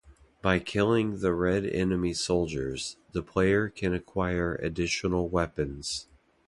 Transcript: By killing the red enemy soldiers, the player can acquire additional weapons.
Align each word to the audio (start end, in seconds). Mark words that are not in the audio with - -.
By 0.41 0.57
killing 0.57 1.19
the 1.19 1.31
red 1.31 1.63
enemy 1.63 2.15
soldiers, 2.15 2.97
the 3.11 3.21
player 3.21 3.69
can 3.69 3.93
acquire 3.93 4.55
additional 4.55 5.29
weapons. 5.29 6.07